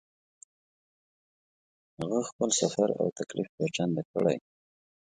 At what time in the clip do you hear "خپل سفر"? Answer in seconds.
2.29-2.89